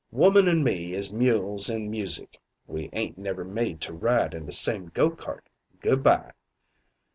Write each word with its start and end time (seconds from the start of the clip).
Woman 0.09 0.47
and 0.47 0.63
me 0.63 0.93
is 0.93 1.13
mules 1.13 1.69
an' 1.69 1.91
music. 1.91 2.41
We 2.65 2.89
ain't 2.91 3.19
never 3.19 3.43
made 3.45 3.81
to 3.81 3.93
ride 3.93 4.33
in 4.33 4.47
the 4.47 4.51
same 4.51 4.87
go 4.87 5.11
cart 5.11 5.47
Good 5.79 6.01
by.' 6.01 6.31